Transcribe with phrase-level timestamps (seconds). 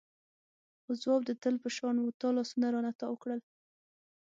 [0.83, 3.41] خو ځواب د تل په شان و تا لاسونه رانه تاو کړل.